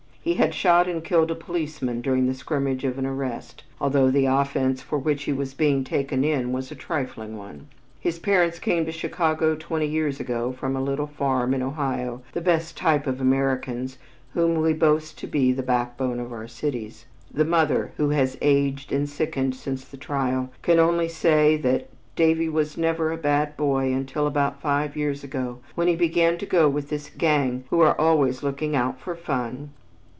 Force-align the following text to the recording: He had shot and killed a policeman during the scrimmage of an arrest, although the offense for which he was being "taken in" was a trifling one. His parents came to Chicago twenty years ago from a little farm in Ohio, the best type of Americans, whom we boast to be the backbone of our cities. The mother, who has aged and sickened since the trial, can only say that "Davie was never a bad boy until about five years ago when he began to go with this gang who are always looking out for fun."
He 0.23 0.35
had 0.35 0.53
shot 0.53 0.87
and 0.87 1.03
killed 1.03 1.31
a 1.31 1.35
policeman 1.35 1.99
during 2.01 2.27
the 2.27 2.35
scrimmage 2.35 2.83
of 2.83 2.99
an 2.99 3.07
arrest, 3.07 3.63
although 3.79 4.11
the 4.11 4.27
offense 4.27 4.79
for 4.79 4.99
which 4.99 5.23
he 5.23 5.33
was 5.33 5.55
being 5.55 5.83
"taken 5.83 6.23
in" 6.23 6.51
was 6.51 6.69
a 6.71 6.75
trifling 6.75 7.37
one. 7.37 7.69
His 7.99 8.19
parents 8.19 8.59
came 8.59 8.85
to 8.85 8.91
Chicago 8.91 9.55
twenty 9.55 9.87
years 9.87 10.19
ago 10.19 10.51
from 10.51 10.75
a 10.75 10.81
little 10.83 11.07
farm 11.07 11.55
in 11.55 11.63
Ohio, 11.63 12.21
the 12.33 12.39
best 12.39 12.77
type 12.77 13.07
of 13.07 13.19
Americans, 13.19 13.97
whom 14.35 14.61
we 14.61 14.73
boast 14.73 15.17
to 15.17 15.25
be 15.25 15.51
the 15.51 15.63
backbone 15.63 16.19
of 16.19 16.31
our 16.31 16.47
cities. 16.47 17.07
The 17.33 17.43
mother, 17.43 17.91
who 17.97 18.09
has 18.09 18.37
aged 18.43 18.91
and 18.91 19.09
sickened 19.09 19.55
since 19.55 19.83
the 19.85 19.97
trial, 19.97 20.51
can 20.61 20.77
only 20.77 21.07
say 21.07 21.57
that 21.57 21.89
"Davie 22.15 22.47
was 22.47 22.77
never 22.77 23.11
a 23.11 23.17
bad 23.17 23.57
boy 23.57 23.91
until 23.91 24.27
about 24.27 24.61
five 24.61 24.95
years 24.95 25.23
ago 25.23 25.57
when 25.73 25.87
he 25.87 25.95
began 25.95 26.37
to 26.37 26.45
go 26.45 26.69
with 26.69 26.89
this 26.89 27.09
gang 27.17 27.63
who 27.71 27.79
are 27.79 27.99
always 27.99 28.43
looking 28.43 28.75
out 28.75 28.99
for 28.99 29.15
fun." 29.15 29.71